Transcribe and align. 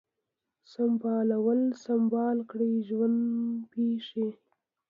سمبالول، 0.71 1.61
سمبال 1.85 2.37
کړی، 2.51 2.73
ژوند 2.87 3.19
پیښې 3.73 4.27